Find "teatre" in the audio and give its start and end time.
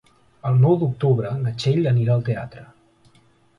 2.33-2.67